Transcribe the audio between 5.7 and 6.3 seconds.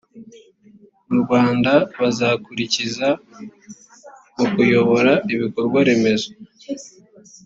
remezo